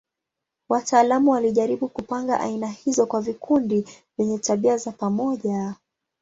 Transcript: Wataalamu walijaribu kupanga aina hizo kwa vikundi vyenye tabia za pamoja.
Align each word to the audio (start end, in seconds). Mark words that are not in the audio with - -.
Wataalamu 0.69 1.31
walijaribu 1.31 1.87
kupanga 1.89 2.39
aina 2.39 2.67
hizo 2.67 3.05
kwa 3.05 3.21
vikundi 3.21 3.87
vyenye 4.17 4.37
tabia 4.39 4.77
za 4.77 4.91
pamoja. 4.91 5.75